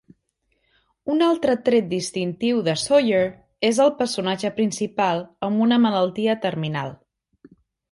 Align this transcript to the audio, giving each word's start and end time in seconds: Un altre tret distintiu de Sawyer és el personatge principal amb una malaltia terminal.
Un 1.15 1.19
altre 1.25 1.55
tret 1.67 1.91
distintiu 1.91 2.63
de 2.69 2.75
Sawyer 2.85 3.21
és 3.71 3.83
el 3.87 3.93
personatge 4.01 4.53
principal 4.59 5.23
amb 5.51 5.65
una 5.69 5.81
malaltia 5.87 6.39
terminal. 6.49 6.95